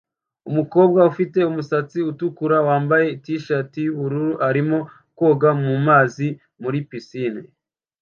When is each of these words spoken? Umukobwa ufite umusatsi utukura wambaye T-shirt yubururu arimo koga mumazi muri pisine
Umukobwa 0.49 0.99
ufite 1.11 1.39
umusatsi 1.49 1.97
utukura 2.11 2.57
wambaye 2.67 3.07
T-shirt 3.23 3.71
yubururu 3.85 4.31
arimo 4.49 4.79
koga 5.17 5.49
mumazi 5.61 6.27
muri 6.61 6.79
pisine 6.89 7.41